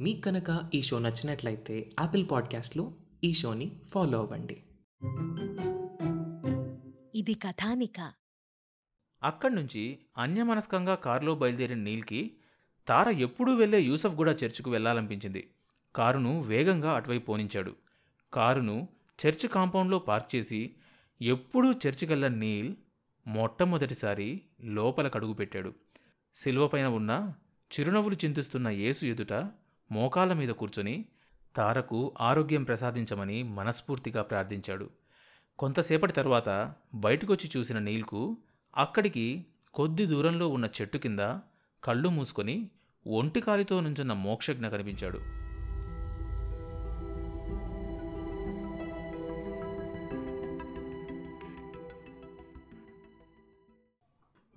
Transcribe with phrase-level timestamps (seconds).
[0.00, 2.92] మీకు కనుక ఈ షో నచ్చినట్లయితే యాపిల్ పాడ్కాస్ట్లో
[3.24, 4.62] ఈ షోని ఫాలో అవ్వండి.
[7.14, 8.12] ఇది కథానిక.
[9.22, 12.36] అక్కడి నుంచి అన్యమనస్కంగా కారులో బయలుదేరిన నీల్కి
[12.88, 15.50] తార ఎప్పుడూ వెళ్ళే యూసఫ్ కూడా చర్చికు వెళ్ళాలనిపించింది.
[15.96, 17.76] కారును వేగంగా అటువైపు పోనించాడు.
[18.32, 18.88] కారును
[19.26, 20.74] చర్చ్ కాంపౌండ్లో పార్క్ చేసి
[21.22, 22.74] ఎప్పుడూ చర్చికెళ్ళని నీల్
[23.26, 25.74] మొట్టమొదటిసారి లోపల కడుగు పెట్టాడు.
[26.42, 27.34] శిలువ పైన ఉన్న
[27.80, 29.50] చిరునవ్వులు చింతిస్తున్న యేసు ఎదుట
[29.90, 31.04] మోకాళ్ళ మీద కూర్చొని
[31.56, 34.90] తారకు ఆరోగ్యం ప్రసాదించమని మనస్ఫూర్తిగా ప్రార్థించాడు.
[35.58, 38.36] కొంతసేపటి తర్వాత బయటకొచ్చి చూసిన నీల్కు
[38.76, 41.20] అక్కడికి కొద్ది దూరంలో ఉన్న చెట్టు కింద
[41.84, 42.70] కళ్ళు మూసుకొని
[43.06, 45.20] ఒంటికాలితో నుంచున్న మోక్షజ్ఞ కనిపించాడు.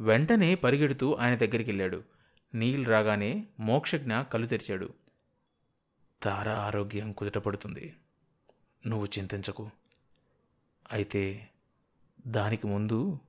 [0.03, 2.03] వెంటనే పరిగెడుతూ ఆయన దగ్గరికి వెళ్ళాడు
[2.55, 5.00] నీల్ రాగానే మోక్షజ్ఞ కళ్ళు తెరిచాడు.
[6.23, 7.95] తార ఆరోగ్యం కుదుటపడుతుంది.
[8.88, 9.70] నువ్వు చింతించకు.
[10.91, 11.49] అయితే
[12.27, 13.20] దానికి ముందు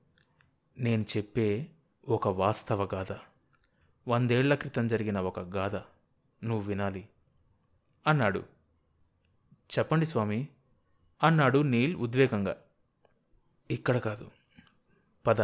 [0.77, 1.67] నేను చెప్పే
[2.07, 3.17] ఒక వాస్తవ గాథ.
[4.07, 5.75] వందేళ్ళ క్రితం జరిగిన ఒక గాథ.
[6.45, 7.09] నువ్వు వినాలి.
[8.07, 8.43] అన్నాడు.
[9.79, 10.47] చెప్పండి స్వామి.
[11.23, 12.55] అన్నాడు నీల్ ఉద్వేగంగా.
[13.71, 14.31] ఇక్కడ కాదు.
[15.27, 15.41] పద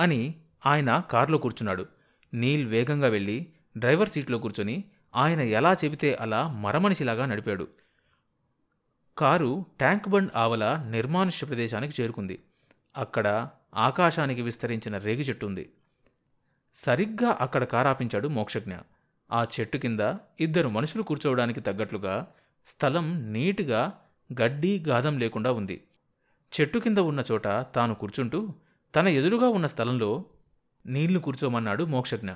[0.00, 1.86] అని ఆయన కారులో కూర్చున్నాడు.
[2.34, 4.84] నీల్ వేగంగా వెళ్ళి డ్రైవర్ సీట్లో కూర్చొని
[5.16, 7.68] ఆయన ఎలా చెబితే అలా మరమనిషిలాగా నడిపాడు.
[9.18, 12.42] కారు ట్యాంక్ బండ్ ఆవల నిర్మానుష్య ప్రదేశానికి చేరుకుంది.
[12.96, 15.70] అక్కడ ఆకాశానికి విస్తరించిన రేగి చెట్టు ఉంది.
[16.74, 18.76] సరిగ్గా అక్కడ కారాపించాడు మోక్షజ్ఞ.
[19.32, 22.26] ఆ చెట్టు కింద ఇద్దరు మనుషులు కూర్చోవడానికి తగ్గట్లుగా
[22.66, 24.00] స్థలం నీటుగా
[24.42, 25.84] గడ్డి గాదం లేకుండా ఉంది.
[26.60, 28.54] చెట్టు కింద ఉన్న చోట తాను కూర్చుంటూ
[28.94, 30.24] తన ఎదురుగా ఉన్న స్థలంలో
[30.86, 32.30] నీళ్ళు కూర్చోమన్నాడు మోక్షజ్ఞ.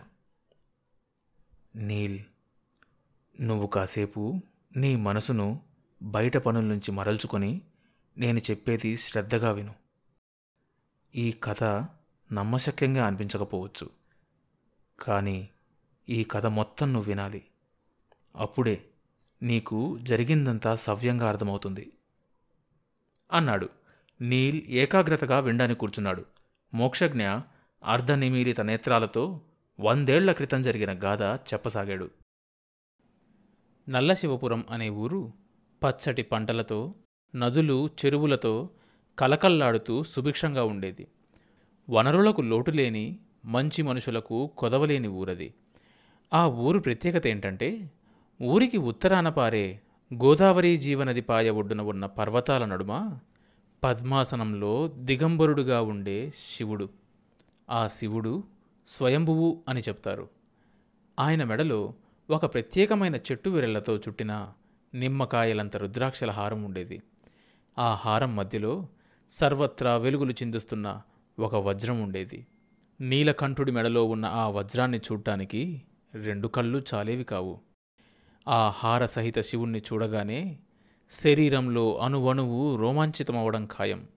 [1.77, 2.19] నీల్.
[3.41, 4.41] నువ్వు కాసేపు
[4.77, 5.61] నీ మనసును
[6.03, 7.61] బయట పనుల నుంచి మరల్చుకొని
[8.19, 9.75] నేను చెప్పేది శ్రద్ధగా విను.
[11.15, 11.65] ఈ కథ
[12.33, 13.91] నమ్మశక్యంగా అనిపించకపోవచ్చు.
[15.01, 15.49] కానీ
[16.09, 17.43] ఈ కథ మొత్తం నువ్వు వినాలి.
[18.37, 18.85] అప్పుడే
[19.43, 21.93] నీకు జరిగిందంతా సవ్యంగా అర్థమవుతుంది.
[23.33, 23.69] అన్నాడు.
[24.21, 26.25] నీల్ ఏకాగ్రతగా వినడానికి కూర్చున్నాడు.
[26.75, 27.29] మోక్షజ్ఞ
[27.85, 29.41] అర్ధనిమీలిత నేత్రాలతో
[29.81, 31.23] వందేళ్ళ క్రితం జరిగిన గాథ
[31.55, 32.20] చెప్పసాగాడు.
[33.91, 35.33] నల్లశివపురం అనే ఊరు
[35.83, 36.95] పచ్చటి పంటలతో
[37.37, 38.71] నదులు చెరువులతో
[39.19, 41.09] కలకల్లాడుతూ సుభిక్షంగా ఉండేది.
[41.91, 45.55] వనరులకు లోటులేని మంచి మనుషులకు కొదవలేని ఊరది.
[46.35, 47.91] ఆ ఊరు ప్రత్యేకత ఏంటంటే
[48.43, 49.81] ఊరికి ఉత్తరాన పారే
[50.15, 53.19] గోదావరి జీవనది పాయ ఒడ్డున ఉన్న పర్వతాల నడుమ
[53.85, 56.89] పద్మాసనంలో దిగంబరుడుగా ఉండే శివుడు.
[57.71, 58.45] ఆ శివుడు
[58.87, 60.29] స్వయంభువు అని చెప్తారు.
[61.19, 61.95] ఆయన మెడలో
[62.31, 64.53] ఒక ప్రత్యేకమైన చెట్టు విరళ్ళతో చుట్టిన
[64.95, 67.03] నిమ్మకాయలంత రుద్రాక్షల హారం ఉండేది.
[67.79, 68.89] ఆ హారం మధ్యలో
[69.31, 71.03] సర్వత్రా వెలుగులు చిందుస్తున్న
[71.39, 72.47] ఒక వజ్రం ఉండేది.
[73.01, 75.83] నీలకంఠుడి మెడలో ఉన్న ఆ వజ్రాన్ని చూడ్డానికి
[76.15, 77.61] రెండు కళ్ళు చాలేవి కావు.
[78.49, 80.59] ఆ హార సహిత శివుణ్ణి చూడగానే
[81.11, 84.09] శరీరంలో అణువణువు రోమాంచితమవడం ఖాయం.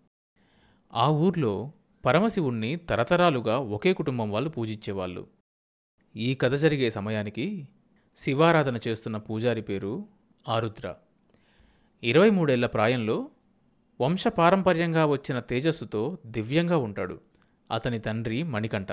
[0.93, 1.71] ఆ ఊర్లో
[2.05, 5.27] పరమశివుణ్ణి తరతరాలుగా ఒకే కుటుంబం వాళ్ళు పూజించేవాళ్ళు.
[6.15, 7.67] ఈ కథ జరిగే సమయానికి
[8.17, 10.05] శివారాధన చేస్తున్న పూజారి పేరు
[10.49, 10.95] ఆరుద్ర.
[12.03, 13.29] ఇరవై మూడేళ్ళ ప్రాయంలో
[14.01, 17.19] వంశపారంపర్యంగా వచ్చిన తేజస్సుతో దివ్యంగా ఉంటాడు.
[17.71, 18.91] అతని తండ్రి మణికంఠ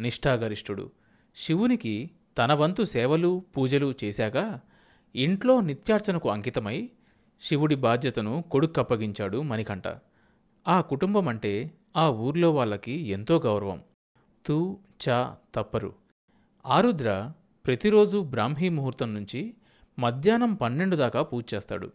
[0.00, 0.90] నిష్ఠాగరిష్ఠుడు.
[1.36, 4.60] శివునికి తన వంతు సేవలు పూజలు చేశాక
[5.16, 6.90] ఇంట్లో నిత్యార్చనకు అంకితమై
[7.42, 9.82] శివుడి బాధ్యతను కొడుక్కప్పగించాడు మణికంఠ.
[10.68, 13.80] ఆ కుటుంబం అంటే ఆ ఊర్లో వాళ్ళకి ఎంతో గౌరవం.
[14.46, 14.78] తూ
[15.08, 15.94] చా తప్పరు.
[16.66, 17.32] ఆరుద్ర
[17.66, 19.54] ప్రతిరోజు బ్రాహ్మీ ముహూర్తం నుంచి
[19.98, 21.92] మధ్యాహ్నం పన్నెండు దాకా పూజ చేస్తాడు.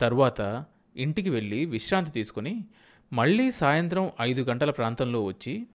[0.00, 0.64] తరువాత
[0.96, 2.64] ఇంటికి వెళ్ళి విశ్రాంతి తీసుకుని
[3.12, 5.66] మళ్ళీ సాయంత్రం ఐదు గంటల ప్రాంతంలో వచ్చి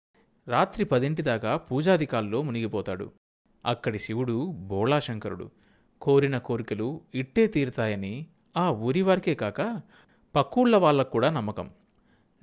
[0.48, 3.12] రాత్రి పదింటి దాకా పూజాధికాల్లో మునిగిపోతాడు.
[3.66, 5.52] అక్కడి శివుడు బోళాశంకరుడు.
[6.02, 8.26] కోరిన కోరికలు ఇట్టే తీరుతాయని
[8.58, 9.82] ఆ ఊరివారికే కాక
[10.36, 11.70] పక్కూళ్ళ వాళ్ళకు కూడా నమ్మకం.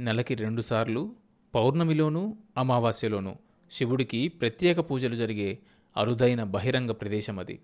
[0.01, 1.15] నెలకి రెండుసార్లు
[1.55, 3.35] పౌర్ణమిలోనూ అమావాస్యలోనూ
[3.73, 5.59] శివుడికి ప్రత్యేక పూజలు జరిగే
[5.97, 7.59] అరుదైన బహిరంగ ప్రదేశం అది.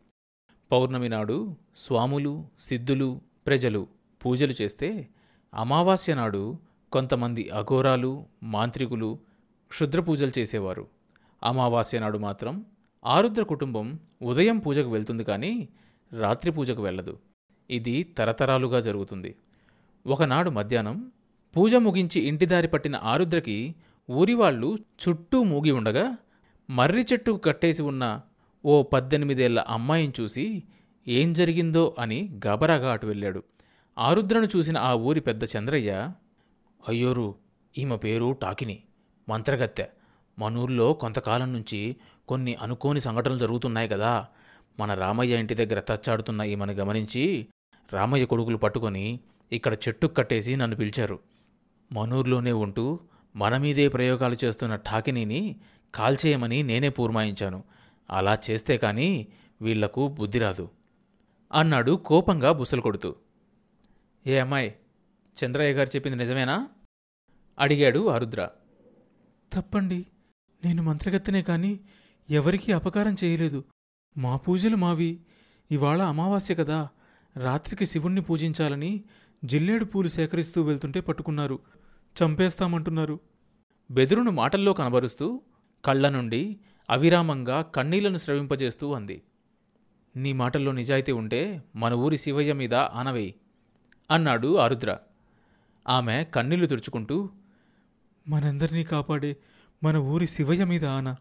[0.72, 3.86] పౌర్ణమి నాడు స్వాములు సిద్ధులు ప్రజలు
[4.26, 5.08] పూజలు చేస్తే
[5.54, 6.58] అమావాస్య నాడు
[6.92, 9.18] కొంతమంది అఘోరాలు మాంత్రికులు
[9.68, 10.86] క్షుద్ర పూజలు చేసేవారు.
[11.42, 12.64] అమావాస్య నాడు మాత్రం
[13.04, 15.68] ఆరుద్ర కుటుంబం ఉదయం పూజకు వెళ్తుంది కానీ
[16.12, 17.18] రాత్రి పూజకు వెళ్ళదు.
[17.70, 19.34] ఇది తరతరాలుగా జరుగుతుంది.
[20.06, 21.12] ఒకనాడు మధ్యాహ్నం
[21.56, 23.74] పూజ ముగించి ఇంటిదారి పట్టిన ఆరుద్రకి
[24.10, 26.16] ఊరివాళ్ళు చుట్టూ మూగి ఉండగా
[26.72, 28.20] మర్రి చెట్టుకు కట్టేసి ఉన్న
[28.64, 30.62] ఓ పద్దెనిమిదేళ్ళ అమ్మాయిని చూసి
[31.08, 33.42] ఏం జరిగిందో అని గబరాగా అటు వెళ్ళాడు.
[33.98, 36.10] ఆరుద్రను చూసిన ఆ ఊరి పెద్ద చంద్రయ్య
[36.88, 37.34] అయ్యోరు
[37.78, 38.82] ఈమె పేరు టాకిని
[39.28, 39.86] మంత్రగత్తె.
[40.38, 41.96] మనూర్లో కొంతకాలం నుంచి
[42.28, 44.26] కొన్ని అనుకోని సంఘటనలు జరుగుతున్నాయి కదా.
[44.80, 47.46] మన రామయ్య ఇంటి దగ్గర తచ్చాడుతున్న ఈమెను గమనించి
[47.92, 49.20] రామయ్య కొడుకులు పట్టుకొని
[49.52, 51.18] ఇక్కడ చెట్టు కట్టేసి నన్ను పిలిచారు.
[51.92, 53.00] మనూర్లోనే ఉంటూ
[53.36, 55.56] మన మీదే ప్రయోగాలు చేస్తున్న ఠాకినీని
[55.94, 57.64] కాల్చేయమని నేనే పూర్మాయించాను.
[58.10, 59.26] అలా చేస్తే కానీ
[59.62, 60.68] వీళ్ళకు బుద్ధి రాదు.
[61.52, 63.14] అన్నాడు కోపంగా బుసలు కొడుతూ
[64.26, 64.74] ఏ అమ్మాయి
[65.44, 66.68] చంద్రయ్య గారు చెప్పింది నిజమేనా?
[67.58, 68.48] అడిగాడు ఆరుద్ర.
[69.52, 70.06] తప్పండి
[70.64, 71.80] నేను మంత్రగత్తెనే కాని
[72.30, 73.64] ఎవరికీ అపకారం చేయలేదు.
[74.18, 75.20] మా పూజలు మావి.
[75.70, 76.88] ఇవాళ అమావాస్య కదా.
[77.36, 79.04] రాత్రికి శివుణ్ణి పూజించాలని
[79.44, 81.58] జిల్లేడు పూలు సేకరిస్తూ వెళ్తుంటే పట్టుకున్నారు.
[82.22, 83.20] చంపేస్తామంటున్నారు.
[83.90, 85.40] బెదురును మాటల్లో కనబరుస్తూ
[85.84, 89.22] కళ్ళ నుండి అవిరామంగా కన్నీళ్ళను స్రవింపజేస్తూ అంది.
[90.16, 93.34] నీ మాటల్లో నిజాయితీ ఉంటే మన ఊరి శివయ్య మీద ఆనవేయి
[94.10, 94.98] అన్నాడు ఆరుద్ర.
[95.88, 97.30] ఆమె కన్నీళ్ళు తుడుచుకుంటూ
[98.28, 99.36] మనందరినీ కాపాడే
[99.84, 101.16] మన ఊరి శివయ్య మీద ఆన.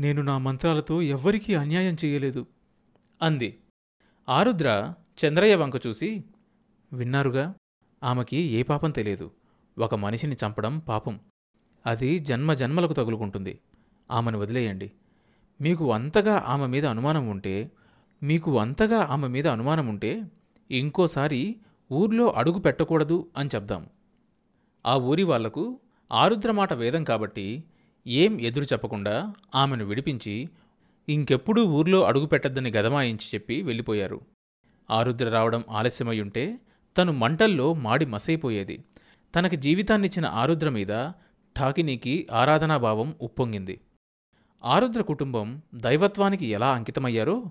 [0.00, 2.46] నేను నా మంత్రాలతో ఎవ్వరికీ అన్యాయం చేయలేదు
[3.22, 3.60] అంది.
[4.28, 6.24] ఆరుద్ర చంద్రయ్య వంక చూసి
[6.92, 7.54] విన్నారుగా
[8.02, 9.30] ఆమెకి ఏ పాపం తెలియదు.
[9.78, 11.20] ఒక మనిషిని చంపడం పాపం.
[11.86, 13.60] అది జన్మ జన్మలకు తగులుకుంటుంది.
[14.10, 14.92] ఆమెను వదిలేయండి.
[15.60, 17.70] మీకు అంతగా ఆమె మీద అనుమానం ఉంటే
[18.22, 20.22] మీకు అంతగా ఆమె మీద అనుమానం ఉంటే
[20.70, 21.56] ఇంకోసారి
[21.92, 23.86] ఊర్లో అడుగు పెట్టకూడదు అని చెప్దాం.
[24.86, 25.80] ఆ ఊరి వాళ్ళకు
[26.12, 27.64] ఆరుద్ర మాట వేదం కాబట్టి
[28.06, 30.48] ఏం ఎదురు చెప్పకుండా ఆమెను విడిపించి
[31.08, 34.20] ఇంకెప్పుడూ ఊర్లో అడుగు పెట్టద్దని గదమాయించి చెప్పి వెళ్ళిపోయారు.
[34.90, 36.58] ఆరుద్ర రావడం ఆలస్యమయ్యుంటే
[36.98, 38.84] తను మంటల్లో మాడి మసైపోయేది.
[39.36, 41.10] తనకి జీవితాన్నిచ్చిన ఆరుద్ర మీద
[41.58, 43.80] ఠాకినీకి ఆరాధనాభావం ఉప్పొంగింది.
[44.64, 47.44] ఆరుద్ర కుటుంబం దైవత్వానికి ఎలా అంకితమయ్యారో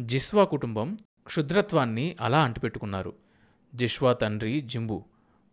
[0.00, 3.12] జిస్వా కుటుంబం క్షుద్రత్వాన్ని అలా అంటిపెట్టుకున్నారు.
[3.74, 5.04] జిష్వా తండ్రి జింబు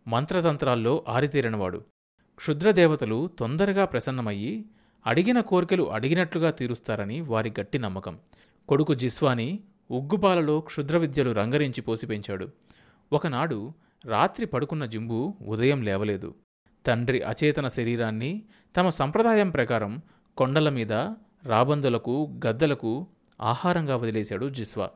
[0.06, 1.78] మంత్రతంత్రాల్లో ఆరితేరినవాడు.
[2.36, 4.64] క్షుద్రదేవతలు తొందరగా ప్రసన్నమయ్యి
[5.06, 8.18] అడిగిన కోరికలు అడిగినట్లుగా తీరుస్తారని వారి గట్టి నమ్మకం.
[8.68, 9.60] కొడుకు జిస్వాని
[9.90, 12.48] ఉగ్గుపాలలో క్షుద్ర విద్యలు రంగరించి పోసిపెంచాడు
[13.12, 13.72] ఒకనాడు
[14.04, 16.34] రాత్రి పడుకున్న జింబు ఉదయం లేవలేదు.
[16.86, 18.42] తండ్రి అచేతన శరీరాన్ని
[18.76, 20.02] తమ సంప్రదాయం ప్రకారం
[20.36, 20.92] కొండల మీద
[21.44, 23.06] రాబందులకు గద్దలకు
[23.40, 24.90] ఆహారంగా వదిలేశాడు జిస్వా.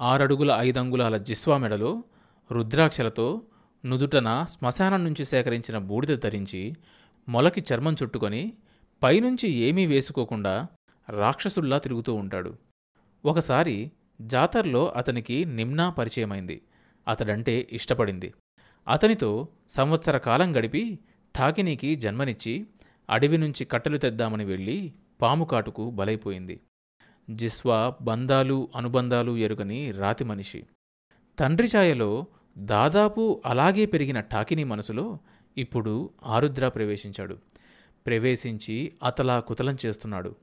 [0.00, 2.04] ఆరడుగుల ఐదంగుళాల జిస్వా మెడలో
[2.52, 3.42] రుద్రాక్షలతో
[3.86, 6.74] నుదుటన శ్మశానం నుంచి సేకరించిన బూడిద ధరించి
[7.28, 8.52] మొలకి చర్మం చుట్టుకొని
[9.02, 10.66] పైనుంచి ఏమీ వేసుకోకుండా
[11.08, 12.56] రాక్షసుల్లా తిరుగుతూ ఉంటాడు.
[13.24, 13.90] ఒకసారి
[14.20, 16.62] జాతర్లో అతనికి నిమ్నా పరిచయమైంది.
[17.08, 18.34] అతడంటే ఇష్టపడింది.
[18.88, 20.98] అతనితో సంవత్సర కాలం గడిపి
[21.38, 22.66] ఠాకినీకి జన్మనిచ్చి
[23.10, 24.92] అడవి నుంచి కట్టెలు తెద్దామని వెళ్ళి
[25.22, 26.60] పాము కాటుకు బలైపోయింది.
[27.30, 30.66] జిస్వా బంధాలు అనుబంధాలు ఎరుగని రాతి మనిషి.
[31.38, 32.26] తండ్రి ఛాయలో
[32.58, 35.18] దాదాపు అలాగే పెరిగిన ఠాకిని మనసులో
[35.58, 37.38] ఇప్పుడు ఆరుద్ర ప్రవేశించాడు.
[38.06, 40.34] ప్రవేశించి అతలా కుతలం చేస్తున్నాడు.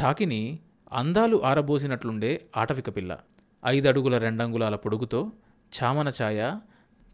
[0.00, 0.58] ఠాకిని
[0.92, 3.18] అందాలు ఆరబోసినట్లుండే ఆటవిక పిల్ల.
[3.66, 5.32] ఐదడుగుల రెండంగుళాల పొడుగుతో
[5.82, 6.58] చామన ఛాయ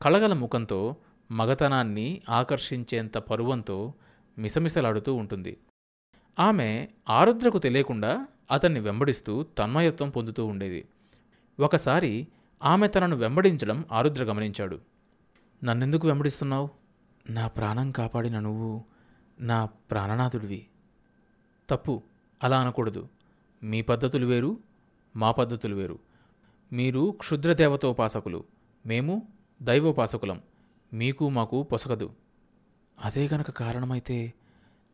[0.03, 0.97] కళగల ముఖంతో
[1.31, 3.95] మగతనాన్ని ఆకర్షించేంత పరువంతో
[4.39, 5.59] మిసమిసలాడుతూ ఉంటుంది.
[6.39, 10.89] ఆమె ఆరుద్రకు తెలియకుండా అతన్ని వెంబడిస్తూ తన్మయత్వం పొందుతూ ఉండేది.
[11.61, 12.29] ఒకసారి
[12.65, 14.81] ఆమె తనను వెంబడించడం ఆరుద్ర గమనించాడు.
[15.65, 16.69] నన్నెందుకు వెంబడిస్తున్నావు?
[17.31, 18.85] నా ప్రాణం కాపాడిన నువ్వు
[19.41, 20.67] నా ప్రాణనాథుడివి.
[21.71, 22.03] తప్పు.
[22.45, 23.09] అలా అనకూడదు.
[23.63, 24.59] మీ పద్ధతులు వేరు
[25.17, 25.99] మా పద్ధతులు వేరు.
[26.73, 28.45] మీరు క్షుద్రదేవతోపాసకులు.
[28.87, 29.29] మేము
[29.63, 30.43] దైవోపాసకులం.
[30.93, 32.11] మీకు మాకు పొసగదు.
[33.05, 34.33] అదే గనక కారణమైతే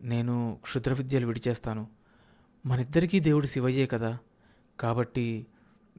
[0.02, 1.86] నేను క్షుద్ర విద్యలు విడిచేస్తాను.
[2.66, 4.18] మనిద్దరికీ దేవుడు శివయ్యే కదా.
[4.80, 5.46] కాబట్టి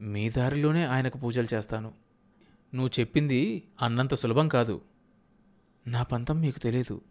[0.02, 1.94] మీ దారిలోనే ఆయనకు పూజలు చేస్తాను.
[2.76, 4.82] నువ్వు చెప్పింది అన్నంత సులభం కాదు.
[5.88, 7.02] నా పంతం మీకు తెలియదు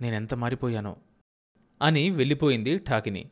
[0.00, 0.96] నేనెంత మారిపోయానో.
[1.82, 3.30] అని వెళ్ళిపోయింది ఠాకిని.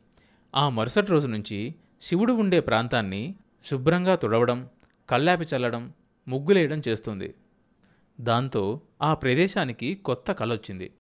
[0.55, 3.35] ఆ మరుసటి రోజు నుంచి శివుడు ఉండే ప్రాంతాన్ని
[3.65, 4.69] శుభ్రంగా తుడవడం
[5.09, 5.93] కల్లాపి చల్లడం
[6.27, 7.35] ముగ్గులేయడం చేస్తుంది.
[8.21, 10.93] దాంతో ఆ ప్రదేశానికి కొత్త కలొచ్చింది.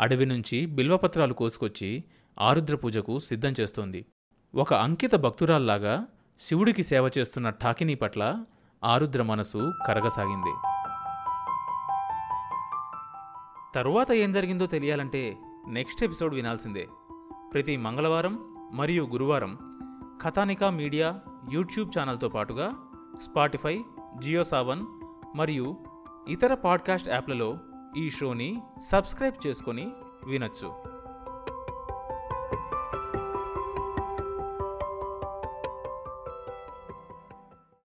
[0.00, 2.04] అడవి నుంచి బిల్వపత్రాలు కోసుకొచ్చి
[2.40, 4.06] ఆరుద్ర పూజకు సిద్ధం చేస్తోంది.
[4.54, 6.06] ఒక అంకిత భక్తురాల్లాగా
[6.40, 8.44] శివుడికి సేవ చేస్తున్న ఠాకినీ పట్ల
[8.84, 10.54] ఆరుద్ర మనసు కరగసాగింది.
[13.74, 15.36] తరువాత ఏం జరిగిందో తెలియాలంటే
[15.68, 16.88] నెక్స్ట్ ఎపిసోడ్ వినాల్సిందే.
[17.52, 18.38] ప్రతి మంగళవారం
[18.72, 19.58] మరియు గురువారం
[20.22, 21.20] కథానికా మీడియా
[21.52, 22.72] యూట్యూబ్ ఛానల్తో పాటుగా
[23.22, 23.82] స్పాటిఫై
[24.22, 24.86] జియో సావన్
[25.36, 25.76] మరియు
[26.28, 27.58] ఇతర పాడ్కాస్ట్ యాప్లలో
[27.96, 28.60] ఈ షోని
[28.90, 29.92] సబ్స్క్రైబ్ చేసుకొని
[30.26, 30.91] వినొచ్చు.